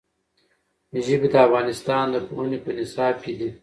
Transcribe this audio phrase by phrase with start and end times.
[1.05, 3.49] ژبې د افغانستان د پوهنې په نصاب کې دي.